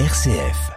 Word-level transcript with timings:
RCF. 0.00 0.72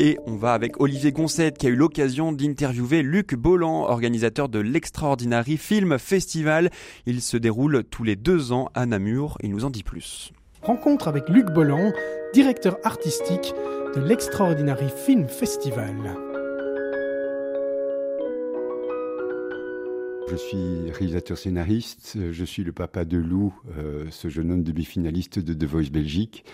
Et 0.00 0.18
on 0.26 0.34
va 0.34 0.52
avec 0.52 0.80
Olivier 0.80 1.12
Goncet 1.12 1.52
qui 1.52 1.68
a 1.68 1.70
eu 1.70 1.76
l'occasion 1.76 2.32
d'interviewer 2.32 3.02
Luc 3.02 3.36
Bolland, 3.36 3.84
organisateur 3.84 4.48
de 4.48 4.58
l'Extraordinary 4.58 5.58
Film 5.58 5.96
Festival. 6.00 6.70
Il 7.06 7.22
se 7.22 7.36
déroule 7.36 7.84
tous 7.84 8.02
les 8.02 8.16
deux 8.16 8.50
ans 8.50 8.68
à 8.74 8.84
Namur. 8.84 9.38
Il 9.44 9.52
nous 9.52 9.64
en 9.64 9.70
dit 9.70 9.84
plus. 9.84 10.32
Rencontre 10.62 11.06
avec 11.06 11.28
Luc 11.28 11.46
Bolland, 11.52 11.92
directeur 12.34 12.76
artistique 12.82 13.54
de 13.94 14.00
l'Extraordinary 14.00 14.88
Film 15.06 15.28
Festival. 15.28 16.31
Je 20.30 20.36
suis 20.36 20.90
réalisateur 20.92 21.36
scénariste, 21.36 22.16
je 22.30 22.44
suis 22.44 22.64
le 22.64 22.72
papa 22.72 23.04
de 23.04 23.18
Lou, 23.18 23.52
euh, 23.76 24.04
ce 24.10 24.28
jeune 24.28 24.50
homme 24.50 24.62
demi-finaliste 24.62 25.38
de 25.38 25.52
The 25.52 25.68
Voice 25.68 25.90
Belgique. 25.90 26.44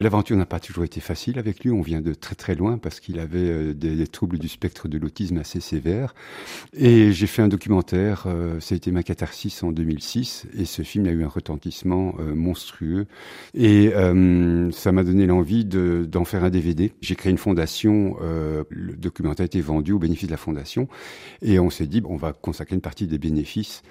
L'aventure 0.00 0.36
n'a 0.36 0.46
pas 0.46 0.60
toujours 0.60 0.84
été 0.84 1.00
facile 1.00 1.38
avec 1.38 1.64
lui, 1.64 1.70
on 1.70 1.80
vient 1.80 2.00
de 2.00 2.14
très 2.14 2.34
très 2.34 2.54
loin 2.54 2.78
parce 2.78 3.00
qu'il 3.00 3.18
avait 3.18 3.38
euh, 3.38 3.74
des, 3.74 4.06
troubles 4.06 4.38
du 4.38 4.48
spectre 4.48 4.88
de 4.88 4.98
l'autisme 4.98 5.38
assez 5.38 5.60
sévères. 5.60 6.14
Et 6.74 7.12
j'ai 7.12 7.26
fait 7.26 7.42
un 7.42 7.48
documentaire, 7.48 8.24
euh, 8.26 8.60
ça 8.60 8.74
a 8.74 8.76
été 8.76 8.92
ma 8.92 9.02
catharsis 9.02 9.62
en 9.62 9.72
2006, 9.72 10.46
et 10.56 10.64
ce 10.64 10.82
film 10.82 11.06
a 11.06 11.10
eu 11.10 11.24
un 11.24 11.28
retentissement 11.28 12.14
monstrueux. 12.18 13.06
Et 13.54 13.92
ça 14.72 14.92
m'a 14.92 15.02
donné 15.02 15.26
l'envie 15.26 15.64
d'en 15.64 16.24
faire 16.24 16.44
un 16.44 16.50
DVD. 16.50 16.92
J'ai 17.00 17.16
créé 17.16 17.30
une 17.32 17.38
fondation, 17.38 18.16
le 18.68 18.94
documentaire 18.94 19.44
a 19.44 19.46
été 19.46 19.60
vendu 19.60 19.92
au 19.92 19.98
bénéfice 19.98 20.26
de 20.26 20.32
la 20.32 20.36
fondation, 20.36 20.88
et 21.42 21.58
on 21.58 21.70
s'est 21.70 21.86
dit, 21.86 22.02
on 22.04 22.16
va 22.16 22.32
consacrer 22.32 22.74
une 22.74 22.80
partie 22.80 23.06
des 23.06 23.18
bénéfices 23.24 23.82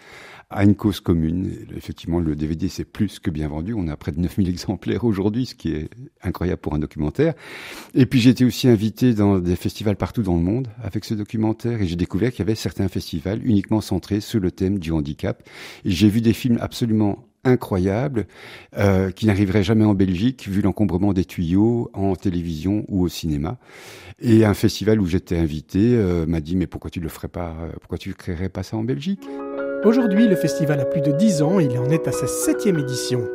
à 0.54 0.64
une 0.64 0.76
cause 0.76 1.00
commune. 1.00 1.52
Effectivement, 1.76 2.20
le 2.20 2.36
DVD 2.36 2.70
c'est 2.70 2.86
plus 2.86 3.20
que 3.20 3.32
bien 3.32 3.48
vendu. 3.48 3.74
On 3.74 3.88
a 3.88 3.98
près 3.98 4.12
de 4.12 4.20
9000 4.20 4.50
exemplaires 4.50 5.04
aujourd'hui, 5.04 5.48
ce 5.48 5.56
qui 5.56 5.74
est 5.74 5.90
incroyable 6.22 6.62
pour 6.62 6.76
un 6.76 6.80
documentaire. 6.80 7.34
Et 7.96 8.06
puis 8.06 8.22
j'ai 8.22 8.30
été 8.30 8.46
aussi 8.46 8.68
invité 8.68 9.14
dans 9.14 9.40
des 9.40 9.56
festivals 9.56 9.96
partout 9.96 10.22
dans 10.22 10.36
le 10.36 10.44
monde 10.44 10.68
avec 10.82 11.06
ce 11.06 11.16
documentaire 11.16 11.82
et 11.82 11.88
j'ai 11.88 11.96
découvert 11.96 12.32
qu'il 12.32 12.40
y 12.40 12.44
avait 12.44 12.56
certains 12.56 12.88
festivals 12.88 13.42
uniquement 13.44 13.82
centrés 13.82 14.22
sur 14.22 14.40
le 14.40 14.52
thème 14.52 14.78
du 14.80 14.92
handicap. 14.92 15.44
Et 15.86 15.92
j'ai 15.92 16.10
vu 16.10 16.22
des 16.22 16.34
films 16.34 16.60
absolument 16.62 17.26
incroyables 17.44 18.26
euh, 18.78 19.12
qui 19.12 19.26
n'arriveraient 19.26 19.64
jamais 19.64 19.86
en 19.86 19.94
Belgique 19.94 20.48
vu 20.48 20.62
l'encombrement 20.62 21.14
des 21.14 21.26
tuyaux 21.26 21.90
en 21.94 22.16
télévision 22.16 22.86
ou 22.88 23.04
au 23.04 23.10
cinéma. 23.10 23.58
Et 24.20 24.46
un 24.46 24.54
festival 24.54 25.02
où 25.02 25.06
j'étais 25.06 25.38
invité 25.38 25.96
euh, 25.96 26.26
m'a 26.26 26.40
dit 26.40 26.56
mais 26.56 26.68
pourquoi 26.68 26.90
tu 26.90 27.00
le 27.00 27.10
ferais 27.10 27.28
pas 27.28 27.56
euh, 27.62 27.72
pourquoi 27.80 27.98
tu 27.98 28.14
créerais 28.14 28.50
pas 28.50 28.64
ça 28.64 28.78
en 28.78 28.84
Belgique? 28.84 29.24
Aujourd'hui, 29.84 30.28
le 30.28 30.36
festival 30.36 30.80
a 30.80 30.86
plus 30.86 31.02
de 31.02 31.12
10 31.12 31.42
ans 31.42 31.60
il 31.60 31.78
en 31.78 31.90
est 31.90 32.08
à 32.08 32.12
sa 32.12 32.28
septième 32.28 32.80
édition 32.80 33.28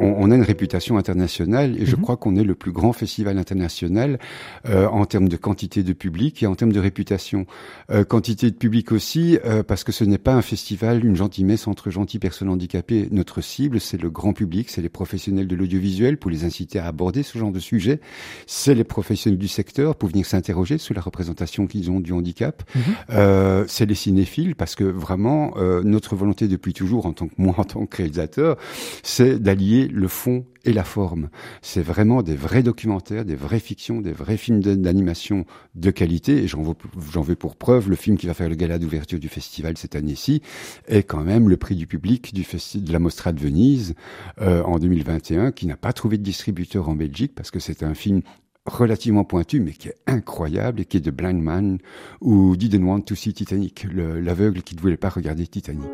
on, 0.00 0.30
a 0.30 0.34
une 0.34 0.42
réputation 0.42 0.98
internationale 0.98 1.76
et 1.80 1.86
je 1.86 1.96
mhm. 1.96 2.02
crois 2.02 2.16
qu'on 2.16 2.36
est 2.36 2.44
le 2.44 2.54
plus 2.54 2.72
grand 2.72 2.92
festival 2.92 3.38
international 3.38 4.18
euh, 4.66 4.86
en 4.86 5.04
termes 5.04 5.28
de 5.28 5.36
quantité 5.36 5.82
de 5.82 5.92
public 5.92 6.42
et 6.42 6.46
en 6.46 6.54
termes 6.54 6.72
de 6.72 6.80
réputation. 6.80 7.46
Euh, 7.90 8.04
quantité 8.04 8.50
de 8.50 8.56
public 8.56 8.92
aussi 8.92 9.38
euh, 9.44 9.62
parce 9.62 9.84
que 9.84 9.92
ce 9.92 10.04
n'est 10.04 10.18
pas 10.18 10.34
un 10.34 10.42
festival, 10.42 11.04
une 11.04 11.16
gentille 11.16 11.44
messe 11.44 11.66
entre 11.66 11.90
gentilles 11.90 12.20
personnes 12.20 12.48
handicapées. 12.48 13.08
Notre 13.10 13.40
cible, 13.40 13.80
c'est 13.80 14.00
le 14.00 14.10
grand 14.10 14.32
public, 14.32 14.70
c'est 14.70 14.82
les 14.82 14.88
professionnels 14.88 15.48
de 15.48 15.56
l'audiovisuel 15.56 16.16
pour 16.16 16.30
les 16.30 16.44
inciter 16.44 16.78
à 16.78 16.86
aborder 16.86 17.22
ce 17.22 17.38
genre 17.38 17.52
de 17.52 17.60
sujet. 17.60 18.00
C'est 18.46 18.74
les 18.74 18.84
professionnels 18.84 19.38
du 19.38 19.48
secteur 19.48 19.96
pour 19.96 20.08
venir 20.08 20.26
s'interroger 20.26 20.78
sur 20.78 20.94
la 20.94 21.00
représentation 21.00 21.66
qu'ils 21.66 21.90
ont 21.90 22.00
du 22.00 22.12
handicap. 22.12 22.62
Mhm. 22.74 23.66
c'est 23.66 23.86
les 23.86 23.94
cinéphiles 23.94 24.54
parce 24.54 24.74
que 24.74 24.84
vraiment 24.84 25.54
notre 25.84 26.16
volonté 26.16 26.48
depuis 26.48 26.72
toujours 26.72 27.06
en 27.06 27.12
tant 27.12 27.28
que 27.28 27.34
moi 27.38 27.54
en 27.58 27.64
tant 27.64 27.86
que 27.86 27.96
réalisateur, 27.96 28.56
c'est 29.02 29.40
d'allier 29.40 29.87
le 29.90 30.08
fond 30.08 30.44
et 30.64 30.72
la 30.72 30.84
forme. 30.84 31.28
C'est 31.62 31.82
vraiment 31.82 32.22
des 32.22 32.34
vrais 32.34 32.62
documentaires, 32.62 33.24
des 33.24 33.34
vraies 33.34 33.60
fictions, 33.60 34.00
des 34.00 34.12
vrais 34.12 34.36
films 34.36 34.60
d'animation 34.60 35.44
de 35.74 35.90
qualité. 35.90 36.44
Et 36.44 36.48
j'en 36.48 36.62
veux, 36.62 37.34
pour 37.36 37.56
preuve 37.56 37.88
le 37.88 37.96
film 37.96 38.16
qui 38.16 38.26
va 38.26 38.34
faire 38.34 38.48
le 38.48 38.54
gala 38.54 38.78
d'ouverture 38.78 39.18
du 39.18 39.28
festival 39.28 39.76
cette 39.76 39.96
année-ci 39.96 40.42
est 40.86 41.02
quand 41.02 41.22
même 41.22 41.48
le 41.48 41.56
prix 41.56 41.76
du 41.76 41.86
public 41.86 42.34
du 42.34 42.44
de 42.74 42.92
la 42.92 42.98
Mostra 42.98 43.32
de 43.32 43.40
Venise 43.40 43.94
euh, 44.40 44.62
en 44.62 44.78
2021, 44.78 45.52
qui 45.52 45.66
n'a 45.66 45.76
pas 45.76 45.92
trouvé 45.92 46.18
de 46.18 46.22
distributeur 46.22 46.88
en 46.88 46.94
Belgique 46.94 47.32
parce 47.34 47.50
que 47.50 47.60
c'est 47.60 47.82
un 47.82 47.94
film 47.94 48.22
relativement 48.68 49.24
pointu, 49.24 49.60
mais 49.60 49.72
qui 49.72 49.88
est 49.88 49.96
incroyable 50.06 50.80
et 50.80 50.84
qui 50.84 50.98
est 50.98 51.00
de 51.00 51.10
Blind 51.10 51.42
Man 51.42 51.78
ou 52.20 52.56
Didn't 52.56 52.84
Want 52.84 53.00
to 53.02 53.14
See 53.14 53.32
Titanic, 53.32 53.86
l'aveugle 53.92 54.62
qui 54.62 54.76
ne 54.76 54.80
voulait 54.80 54.96
pas 54.96 55.08
regarder 55.08 55.46
Titanic. 55.46 55.88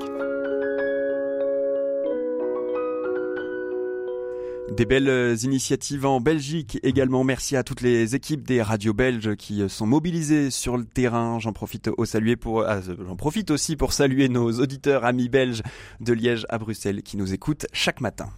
Des 4.71 4.87
belles 4.87 5.11
euh, 5.11 5.37
initiatives 5.43 6.07
en 6.07 6.21
Belgique 6.21 6.79
également. 6.83 7.23
Merci 7.23 7.55
à 7.55 7.63
toutes 7.63 7.83
les 7.83 8.15
équipes 8.15 8.47
des 8.47 8.63
radios 8.63 8.95
belges 8.95 9.37
qui 9.37 9.61
euh, 9.61 9.69
sont 9.69 9.87
mobilisées 9.87 10.51
sur 10.51 10.79
le 10.79 10.85
terrain. 10.85 11.39
J'en 11.39 11.53
profite 11.53 11.91
au 11.99 12.05
saluer 12.07 12.37
pour, 12.37 12.63
ah, 12.63 12.81
j'en 12.81 13.15
profite 13.15 13.51
aussi 13.51 13.77
pour 13.77 13.93
saluer 13.93 14.29
nos 14.31 14.51
auditeurs 14.53 15.05
amis 15.05 15.29
belges 15.29 15.63
de 16.01 16.13
Liège 16.15 16.47
à 16.49 16.59
Bruxelles 16.59 17.03
qui 17.03 17.19
nous 17.19 17.35
écoutent 17.35 17.67
chaque 17.73 18.01
matin. 18.01 18.31